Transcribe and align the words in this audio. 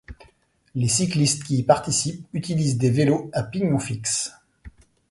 Les 0.73 0.87
cyclistes 0.87 1.43
qui 1.43 1.57
y 1.57 1.63
participent 1.63 2.25
utilisent 2.33 2.79
des 2.79 2.89
vélos 2.89 3.29
à 3.35 3.43
pignon 3.43 3.77
fixe. 3.77 4.31